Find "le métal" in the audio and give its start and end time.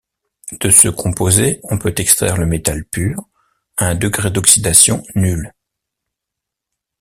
2.37-2.83